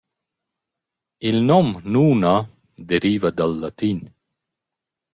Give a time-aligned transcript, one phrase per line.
[1.29, 2.33] Il nom «Nuna»
[2.89, 3.99] deriva dal latin.